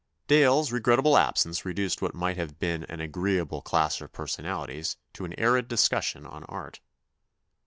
[0.25, 5.33] Dale's regrettable absence reduced what might have been an agreeable clash of personalities to an
[5.39, 6.79] arid discussion on art.